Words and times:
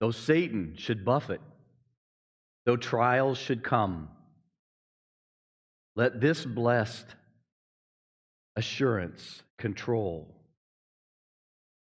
Though 0.00 0.10
Satan 0.10 0.74
should 0.76 1.04
buffet, 1.04 1.40
though 2.66 2.76
trials 2.76 3.38
should 3.38 3.62
come, 3.62 4.08
let 5.96 6.20
this 6.20 6.44
blessed 6.44 7.06
assurance 8.56 9.42
control 9.58 10.34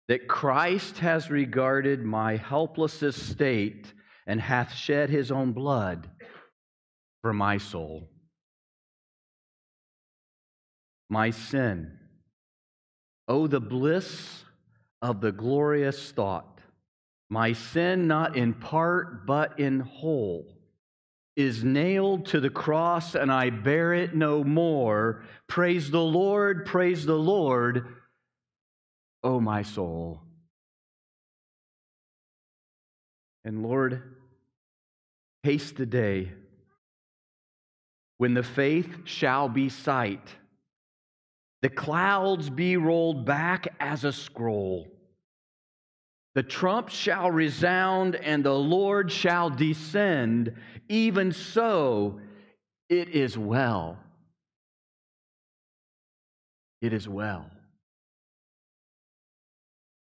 that 0.08 0.28
Christ 0.28 0.98
has 0.98 1.30
regarded 1.30 2.04
my 2.04 2.36
helpless 2.36 3.02
estate 3.02 3.92
and 4.26 4.40
hath 4.40 4.72
shed 4.72 5.10
his 5.10 5.32
own 5.32 5.52
blood 5.52 6.08
for 7.22 7.32
my 7.32 7.58
soul. 7.58 8.08
My 11.08 11.30
sin. 11.30 11.98
Oh, 13.28 13.46
the 13.46 13.60
bliss 13.60 14.44
of 15.02 15.20
the 15.20 15.32
glorious 15.32 16.12
thought. 16.12 16.55
My 17.28 17.52
sin, 17.52 18.06
not 18.06 18.36
in 18.36 18.54
part, 18.54 19.26
but 19.26 19.58
in 19.58 19.80
whole, 19.80 20.46
is 21.36 21.64
nailed 21.64 22.26
to 22.26 22.40
the 22.40 22.50
cross, 22.50 23.14
and 23.14 23.30
I 23.30 23.50
bear 23.50 23.92
it 23.92 24.14
no 24.14 24.44
more. 24.44 25.22
Praise 25.48 25.90
the 25.90 26.02
Lord, 26.02 26.66
praise 26.66 27.04
the 27.04 27.18
Lord, 27.18 27.86
O 29.22 29.40
my 29.40 29.62
soul. 29.62 30.22
And 33.44 33.62
Lord, 33.62 34.02
haste 35.42 35.76
the 35.76 35.86
day 35.86 36.32
when 38.18 38.34
the 38.34 38.42
faith 38.42 39.00
shall 39.04 39.48
be 39.48 39.68
sight, 39.68 40.26
the 41.62 41.68
clouds 41.68 42.50
be 42.50 42.76
rolled 42.76 43.24
back 43.24 43.68
as 43.78 44.04
a 44.04 44.12
scroll. 44.12 44.88
The 46.36 46.42
trump 46.42 46.90
shall 46.90 47.30
resound 47.30 48.14
and 48.14 48.44
the 48.44 48.52
Lord 48.52 49.10
shall 49.10 49.48
descend. 49.48 50.54
Even 50.86 51.32
so, 51.32 52.20
it 52.90 53.08
is 53.08 53.38
well. 53.38 53.96
It 56.82 56.92
is 56.92 57.08
well 57.08 57.50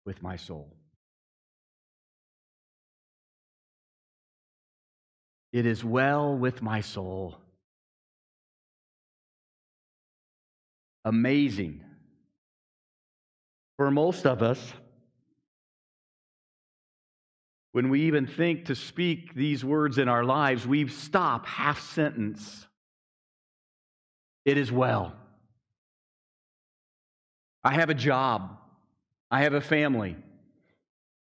with 0.06 0.22
my 0.22 0.36
soul. 0.36 0.76
It 5.54 5.66
is 5.66 5.86
well 5.86 6.38
with 6.38 6.62
my 6.62 6.82
soul. 6.82 7.38
Amazing. 11.06 11.82
For 13.78 13.90
most 13.90 14.26
of 14.26 14.44
us, 14.44 14.74
when 17.76 17.90
we 17.90 18.04
even 18.04 18.26
think 18.26 18.68
to 18.68 18.74
speak 18.74 19.34
these 19.36 19.66
words 19.66 19.98
in 19.98 20.08
our 20.08 20.24
lives, 20.24 20.66
we 20.66 20.88
stop 20.88 21.46
half 21.46 21.82
sentence. 21.82 22.66
It 24.46 24.58
is 24.58 24.72
well. 24.72 25.14
I 27.66 27.74
have 27.74 27.90
a 27.90 27.94
job. 27.94 28.58
I 29.30 29.42
have 29.42 29.56
a 29.56 29.60
family. 29.60 30.16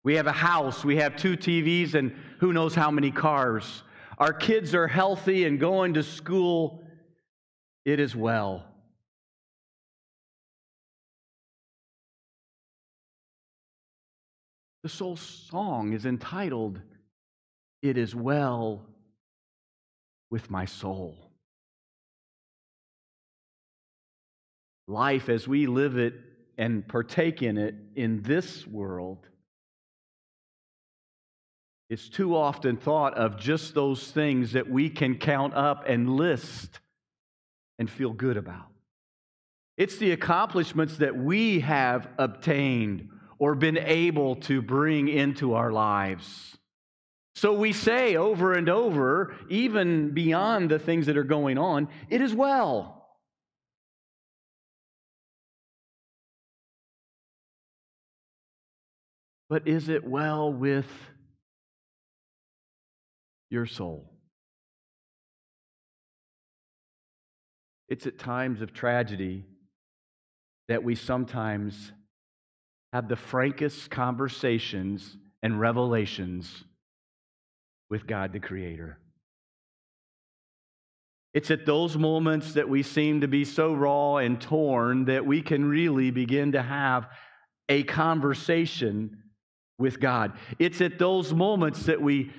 We 0.05 0.17
have 0.17 0.27
a 0.27 0.33
house. 0.33 0.85
We 0.85 0.97
have 0.97 1.17
two 1.17 1.39
TVs 1.39 1.95
and 1.95 2.15
who 2.39 2.53
knows 2.53 2.75
how 2.75 2.91
many 2.91 3.11
cars. 3.11 3.83
Our 4.19 4.35
kids 4.35 4.75
are 4.75 4.87
healthy 4.87 5.47
and 5.47 5.59
going 5.59 5.95
to 5.95 6.03
school. 6.03 6.85
It 7.87 7.99
is 7.99 8.15
well. 8.15 8.67
The 14.83 14.89
soul 14.89 15.17
song 15.17 15.93
is 15.93 16.07
entitled, 16.07 16.81
It 17.83 17.97
is 17.97 18.15
Well 18.15 18.83
with 20.31 20.51
My 20.51 20.65
Soul. 20.65 21.31
Life 24.89 25.29
as 25.29 25.47
we 25.47 25.67
live 25.67 25.97
it 25.97 26.15
and 26.59 26.87
partake 26.87 27.43
in 27.43 27.59
it 27.59 27.77
in 27.95 28.23
this 28.23 28.67
world 28.67 29.27
is 31.89 32.09
too 32.09 32.37
often 32.37 32.77
thought 32.77 33.15
of 33.15 33.39
just 33.39 33.75
those 33.75 34.11
things 34.11 34.53
that 34.53 34.69
we 34.69 34.91
can 34.91 35.17
count 35.17 35.55
up 35.55 35.85
and 35.87 36.11
list 36.11 36.81
and 37.79 37.89
feel 37.89 38.13
good 38.13 38.37
about. 38.37 38.67
It's 39.77 39.99
the 39.99 40.11
accomplishments 40.11 40.97
that 40.97 41.17
we 41.17 41.61
have 41.61 42.09
obtained 42.19 43.11
or 43.43 43.57
been 43.57 43.77
able 43.77 44.37
to 44.37 44.63
bring 44.63 45.09
into 45.09 45.55
our 45.55 45.73
lives. 45.73 46.57
So 47.35 47.55
we 47.55 47.73
say 47.73 48.15
over 48.15 48.53
and 48.53 48.69
over, 48.69 49.35
even 49.51 50.15
beyond 50.15 50.71
the 50.71 50.79
things 50.79 51.07
that 51.07 51.17
are 51.17 51.25
going 51.25 51.59
on, 51.59 51.89
it 52.09 52.21
is 52.21 52.33
well. 52.33 53.05
But 59.51 59.67
is 59.67 59.89
it 59.89 60.07
well 60.07 60.53
with 60.53 60.87
your 63.51 63.67
soul. 63.67 64.09
It's 67.89 68.07
at 68.07 68.21
times 68.21 68.63
of 68.63 68.73
tragedy 68.73 69.47
that 70.69 70.85
we 70.85 70.95
sometimes 70.95 71.91
have 72.93 73.09
the 73.09 73.17
frankest 73.17 73.91
conversations 73.91 75.17
and 75.43 75.59
revelations 75.59 76.65
with 77.89 78.07
God 78.07 78.33
the 78.33 78.41
Creator. 78.41 78.99
It's 81.35 81.51
at 81.51 81.65
those 81.65 81.97
moments 81.97 82.53
that 82.53 82.69
we 82.69 82.83
seem 82.83 83.23
to 83.23 83.29
be 83.29 83.45
so 83.45 83.73
raw 83.73 84.17
and 84.17 84.39
torn 84.39 85.07
that 85.07 85.25
we 85.25 85.41
can 85.41 85.65
really 85.65 86.11
begin 86.11 86.53
to 86.53 86.63
have 86.63 87.09
a 87.71 87.83
conversation 87.85 89.19
with 89.79 89.99
God. 89.99 90.33
It's 90.59 90.83
at 90.83 90.99
those 90.99 91.33
moments 91.33 91.87
that 91.87 92.01
we 92.01 92.31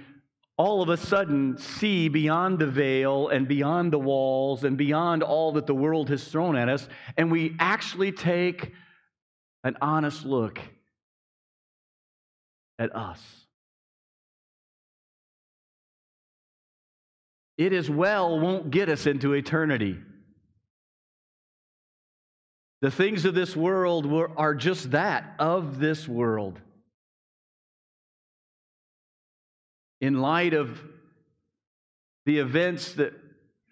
all 0.57 0.83
of 0.83 0.89
a 0.89 0.97
sudden 0.97 1.57
see 1.57 2.07
beyond 2.07 2.59
the 2.59 2.67
veil 2.67 3.29
and 3.29 3.47
beyond 3.47 3.91
the 3.91 3.99
walls 3.99 4.63
and 4.63 4.77
beyond 4.77 5.23
all 5.23 5.51
that 5.53 5.65
the 5.65 5.73
world 5.73 6.09
has 6.09 6.23
thrown 6.27 6.55
at 6.55 6.69
us, 6.69 6.87
and 7.17 7.31
we 7.31 7.55
actually 7.59 8.11
take 8.11 8.71
an 9.63 9.77
honest 9.81 10.25
look 10.25 10.59
at 12.79 12.95
us. 12.95 13.21
It 17.57 17.71
is 17.71 17.89
well 17.89 18.39
won't 18.39 18.71
get 18.71 18.89
us 18.89 19.05
into 19.05 19.33
eternity. 19.33 19.97
The 22.81 22.91
things 22.91 23.25
of 23.25 23.35
this 23.35 23.55
world 23.55 24.11
are 24.35 24.55
just 24.55 24.91
that, 24.91 25.35
of 25.39 25.79
this 25.79 26.07
world. 26.07 26.59
in 30.03 30.19
light 30.19 30.53
of 30.53 30.83
the 32.25 32.39
events 32.39 32.91
that 32.95 33.13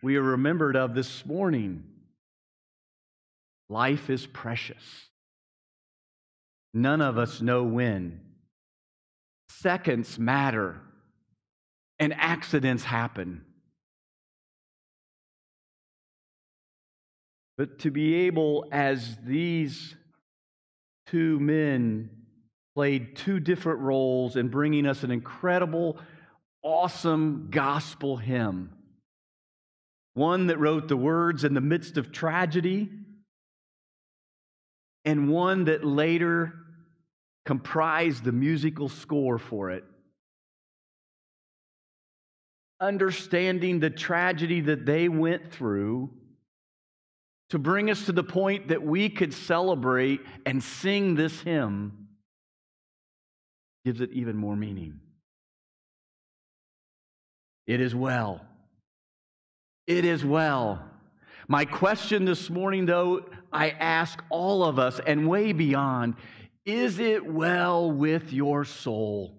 we 0.02 0.16
are 0.16 0.24
remembered 0.24 0.78
of 0.78 0.96
this 0.96 1.26
morning, 1.26 1.84
life 3.68 4.10
is 4.10 4.26
precious. 4.26 5.11
None 6.74 7.02
of 7.02 7.18
us 7.18 7.42
know 7.42 7.64
when. 7.64 8.22
Seconds 9.50 10.18
matter, 10.18 10.82
and 12.00 12.14
accidents 12.14 12.84
happen. 12.84 13.44
But 17.58 17.80
to 17.80 17.92
be 17.92 18.16
able, 18.26 18.66
as 18.72 19.18
these 19.24 19.96
two 21.08 21.40
men 21.40 22.10
played 22.74 23.18
two 23.18 23.40
different 23.40 23.82
roles 23.82 24.36
in 24.36 24.48
bringing 24.48 24.88
us 24.88 25.04
an 25.04 25.12
incredible 25.12 26.00
awesome 26.64 27.50
gospel 27.52 28.18
hymn. 28.18 28.72
One 30.14 30.48
that 30.48 30.60
wrote 30.60 30.88
the 30.88 30.98
words 30.98 31.44
in 31.44 31.54
the 31.54 31.62
midst 31.62 31.98
of 31.98 32.12
tragedy, 32.12 32.90
and 35.06 35.30
one 35.30 35.66
that 35.66 35.84
later 35.84 36.54
comprised 37.46 38.24
the 38.24 38.32
musical 38.32 38.90
score 38.90 39.38
for 39.38 39.72
it. 39.72 39.84
understanding 42.82 43.80
the 43.80 43.92
tragedy 43.92 44.60
that 44.62 44.86
they 44.86 45.08
went 45.08 45.52
through 45.54 46.10
to 47.52 47.60
bring 47.60 47.92
us 47.92 48.06
to 48.06 48.12
the 48.12 48.24
point 48.24 48.70
that 48.70 48.82
we 48.82 49.08
could 49.08 49.34
celebrate 49.34 50.20
and 50.46 50.62
sing 50.62 51.16
this 51.16 51.40
hymn 51.42 52.08
gives 53.86 54.02
it 54.02 54.12
even 54.12 54.36
more 54.36 54.56
meaning. 54.56 55.00
It 57.68 57.82
is 57.82 57.94
well. 57.94 58.42
It 59.86 60.04
is 60.06 60.26
well. 60.26 60.84
My 61.48 61.66
question 61.66 62.26
this 62.26 62.50
morning, 62.50 62.86
though, 62.86 63.26
I 63.52 63.72
ask 63.72 64.22
all 64.30 64.64
of 64.64 64.80
us 64.80 65.00
and 65.06 65.28
way 65.28 65.52
beyond 65.52 66.16
is 66.66 67.00
it 67.00 67.26
well 67.26 67.92
with 67.92 68.32
your 68.32 68.66
soul? 68.66 69.36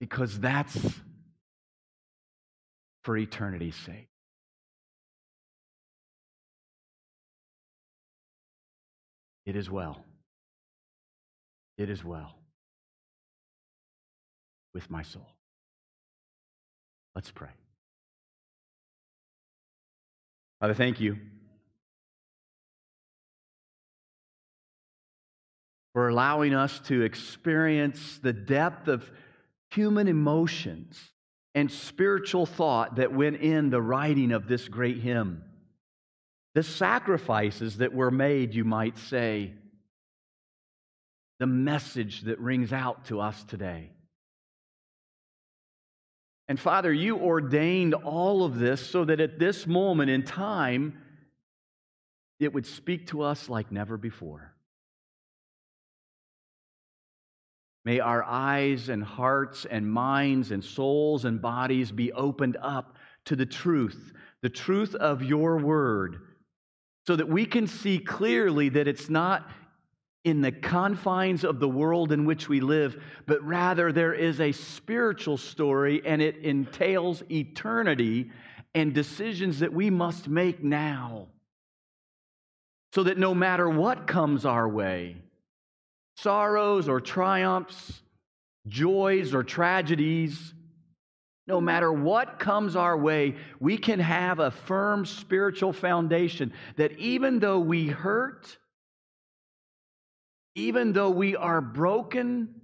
Because 0.00 0.38
that's 0.38 0.76
for 3.04 3.16
eternity's 3.16 3.76
sake. 3.76 4.08
It 9.46 9.56
is 9.56 9.70
well. 9.70 10.04
It 11.78 11.88
is 11.88 12.04
well 12.04 12.34
with 14.74 14.90
my 14.90 15.02
soul. 15.02 15.26
Let's 17.14 17.30
pray. 17.30 17.48
Father, 20.60 20.74
thank 20.74 21.00
you 21.00 21.16
for 25.92 26.08
allowing 26.08 26.54
us 26.54 26.78
to 26.80 27.02
experience 27.02 28.18
the 28.22 28.32
depth 28.32 28.88
of 28.88 29.10
human 29.70 30.08
emotions 30.08 30.98
and 31.54 31.70
spiritual 31.70 32.46
thought 32.46 32.96
that 32.96 33.12
went 33.12 33.36
in 33.40 33.70
the 33.70 33.82
writing 33.82 34.32
of 34.32 34.48
this 34.48 34.68
great 34.68 34.98
hymn. 34.98 35.42
The 36.54 36.62
sacrifices 36.62 37.78
that 37.78 37.94
were 37.94 38.10
made, 38.10 38.54
you 38.54 38.64
might 38.64 38.98
say, 38.98 39.54
the 41.38 41.46
message 41.46 42.22
that 42.22 42.40
rings 42.40 42.72
out 42.72 43.06
to 43.06 43.20
us 43.20 43.42
today. 43.44 43.90
And 46.48 46.58
Father, 46.58 46.92
you 46.92 47.18
ordained 47.18 47.94
all 47.94 48.42
of 48.42 48.58
this 48.58 48.84
so 48.84 49.04
that 49.04 49.20
at 49.20 49.38
this 49.38 49.66
moment 49.66 50.10
in 50.10 50.22
time, 50.22 50.98
it 52.40 52.54
would 52.54 52.66
speak 52.66 53.08
to 53.08 53.22
us 53.22 53.50
like 53.50 53.70
never 53.70 53.98
before. 53.98 54.54
May 57.84 58.00
our 58.00 58.22
eyes 58.22 58.88
and 58.88 59.02
hearts 59.02 59.66
and 59.68 59.90
minds 59.90 60.50
and 60.50 60.64
souls 60.64 61.24
and 61.24 61.40
bodies 61.40 61.90
be 61.90 62.12
opened 62.12 62.56
up 62.60 62.96
to 63.26 63.36
the 63.36 63.46
truth, 63.46 64.12
the 64.42 64.50
truth 64.50 64.94
of 64.94 65.22
your 65.22 65.58
word, 65.58 66.20
so 67.06 67.16
that 67.16 67.28
we 67.28 67.46
can 67.46 67.66
see 67.66 67.98
clearly 67.98 68.68
that 68.70 68.88
it's 68.88 69.08
not 69.08 69.50
in 70.24 70.40
the 70.40 70.52
confines 70.52 71.44
of 71.44 71.60
the 71.60 71.68
world 71.68 72.12
in 72.12 72.24
which 72.24 72.48
we 72.48 72.60
live, 72.60 73.02
but 73.26 73.42
rather 73.42 73.92
there 73.92 74.14
is 74.14 74.40
a 74.40 74.52
spiritual 74.52 75.36
story 75.36 76.02
and 76.04 76.20
it 76.20 76.36
entails 76.38 77.22
eternity 77.30 78.30
and 78.74 78.94
decisions 78.94 79.60
that 79.60 79.72
we 79.72 79.90
must 79.90 80.28
make 80.28 80.62
now. 80.62 81.28
So 82.92 83.04
that 83.04 83.18
no 83.18 83.34
matter 83.34 83.68
what 83.68 84.06
comes 84.06 84.44
our 84.44 84.68
way, 84.68 85.16
sorrows 86.16 86.88
or 86.88 87.00
triumphs, 87.00 88.02
joys 88.66 89.34
or 89.34 89.42
tragedies, 89.42 90.54
no 91.46 91.60
matter 91.60 91.92
what 91.92 92.38
comes 92.38 92.76
our 92.76 92.96
way, 92.96 93.36
we 93.58 93.78
can 93.78 94.00
have 94.00 94.38
a 94.38 94.50
firm 94.50 95.06
spiritual 95.06 95.72
foundation 95.72 96.52
that 96.76 96.92
even 96.98 97.38
though 97.38 97.58
we 97.58 97.86
hurt, 97.86 98.58
even 100.54 100.92
though 100.92 101.10
we 101.10 101.36
are 101.36 101.60
broken, 101.60 102.54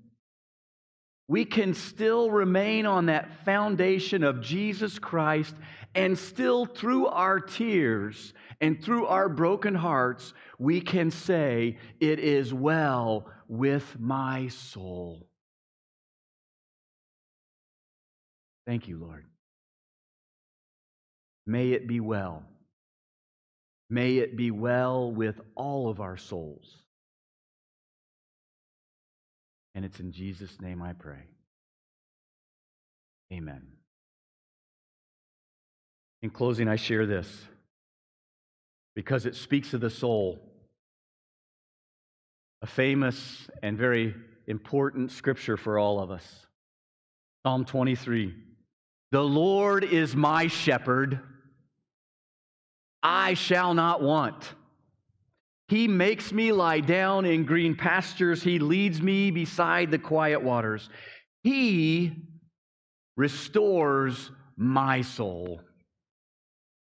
we 1.29 1.45
can 1.45 1.75
still 1.75 2.31
remain 2.31 2.87
on 2.87 3.07
that 3.07 3.45
foundation 3.45 4.25
of 4.25 4.41
Jesus 4.41 4.99
Christ 4.99 5.55
and 5.95 6.19
still 6.19 6.67
through 6.67 7.07
our 7.07 7.41
tears 7.41 8.35
and 8.61 8.83
through 8.83 9.07
our 9.07 9.29
broken 9.29 9.75
hearts, 9.75 10.35
we 10.59 10.81
can 10.81 11.11
say, 11.11 11.79
It 12.01 12.19
is 12.19 12.53
well 12.53 13.27
with 13.49 13.99
my 13.99 14.49
soul. 14.49 15.27
Thank 18.67 18.89
you, 18.89 18.99
Lord. 18.99 19.25
May 21.47 21.73
it 21.73 21.87
be 21.87 22.01
well. 22.01 22.43
May 23.91 24.17
it 24.17 24.37
be 24.37 24.51
well 24.51 25.13
with 25.13 25.41
all 25.55 25.91
of 25.91 26.01
our 26.01 26.17
souls. 26.17 26.84
And 29.75 29.85
it's 29.85 30.01
in 30.01 30.13
Jesus' 30.13 30.61
name 30.61 30.83
I 30.83 30.93
pray. 30.93 31.25
Amen. 33.33 33.63
In 36.23 36.31
closing, 36.31 36.69
I 36.69 36.77
share 36.77 37.07
this 37.07 37.29
because 38.95 39.27
it 39.27 39.35
speaks 39.35 39.75
of 39.75 39.81
the 39.81 39.91
soul 39.91 40.41
a 42.63 42.67
famous 42.67 43.47
and 43.63 43.77
very 43.77 44.15
important 44.47 45.13
scripture 45.13 45.59
for 45.59 45.79
all 45.79 46.01
of 46.01 46.11
us. 46.11 46.47
Psalm 47.45 47.67
23 47.67 48.35
The 49.13 49.23
Lord 49.23 49.85
is 49.85 50.17
my 50.17 50.47
shepherd, 50.47 51.21
I 53.03 53.35
shall 53.35 53.75
not 53.75 54.01
want. 54.01 54.55
He 55.69 55.89
makes 55.89 56.33
me 56.33 56.53
lie 56.53 56.81
down 56.81 57.25
in 57.25 57.45
green 57.45 57.75
pastures. 57.75 58.43
He 58.43 58.59
leads 58.59 59.01
me 59.01 59.31
beside 59.31 59.91
the 59.91 59.99
quiet 59.99 60.43
waters. 60.43 60.91
He 61.43 62.13
restores 63.17 64.31
my 64.57 65.03
soul. 65.03 65.61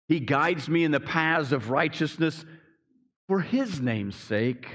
He 0.08 0.20
guides 0.20 0.70
me 0.70 0.84
in 0.84 0.92
the 0.92 1.00
paths 1.00 1.52
of 1.52 1.70
righteousness 1.70 2.46
for 3.28 3.42
his 3.42 3.82
name's 3.82 4.16
sake. 4.16 4.68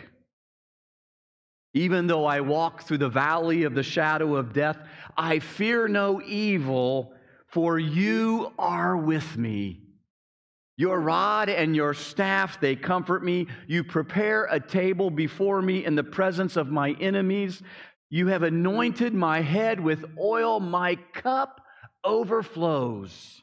Even 1.75 2.07
though 2.07 2.27
I 2.27 2.41
walk 2.41 2.83
through 2.83 2.99
the 2.99 3.09
valley 3.09 3.63
of 3.63 3.75
the 3.75 3.83
shadow 3.83 4.37
of 4.37 4.53
death, 4.53 4.77
I 5.17 5.39
fear 5.39 5.89
no 5.89 6.21
evil, 6.23 7.15
for 7.47 7.79
you 7.79 8.53
are 8.59 8.97
with 8.97 9.39
me. 9.39 9.81
Your 10.83 11.01
rod 11.01 11.49
and 11.49 11.77
your 11.77 11.95
staff, 11.95 12.59
they 12.61 12.75
comfort 12.75 13.23
me. 13.23 13.47
You 13.69 13.85
prepare 13.85 14.49
a 14.51 14.59
table 14.59 15.11
before 15.11 15.63
me 15.63 15.85
in 15.85 15.95
the 15.95 16.03
presence 16.03 16.57
of 16.57 16.73
my 16.73 16.97
enemies. 16.99 17.63
You 18.11 18.27
have 18.27 18.43
anointed 18.43 19.15
my 19.15 19.43
head 19.43 19.79
with 19.79 20.05
oil, 20.19 20.59
my 20.59 20.97
cup 21.13 21.61
overflows. 22.03 23.43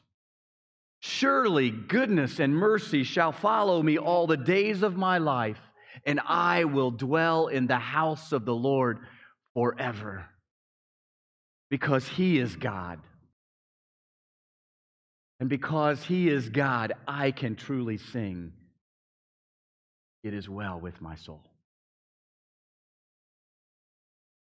Surely 1.00 1.70
goodness 1.70 2.40
and 2.40 2.54
mercy 2.54 3.04
shall 3.04 3.32
follow 3.32 3.82
me 3.82 3.96
all 3.96 4.26
the 4.26 4.36
days 4.36 4.82
of 4.82 4.98
my 4.98 5.16
life 5.16 5.62
and 6.04 6.20
I 6.26 6.64
will 6.64 6.90
dwell 6.90 7.46
in 7.46 7.66
the 7.66 7.78
house 7.78 8.32
of 8.32 8.44
the 8.44 8.54
Lord 8.54 8.98
forever. 9.54 10.26
Because 11.70 12.06
he 12.06 12.38
is 12.38 12.54
God. 12.54 13.00
And 15.40 15.48
because 15.48 16.04
he 16.04 16.28
is 16.28 16.50
God, 16.50 16.92
I 17.08 17.30
can 17.30 17.56
truly 17.56 17.96
sing, 17.96 18.52
It 20.22 20.34
is 20.34 20.48
well 20.48 20.78
with 20.78 21.00
my 21.00 21.16
soul. 21.16 21.49